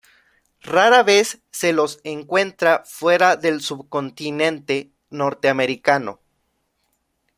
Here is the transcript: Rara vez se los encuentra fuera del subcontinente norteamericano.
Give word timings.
Rara 0.63 1.03
vez 1.03 1.43
se 1.51 1.73
los 1.73 1.99
encuentra 2.03 2.81
fuera 2.87 3.35
del 3.35 3.61
subcontinente 3.61 4.89
norteamericano. 5.11 6.19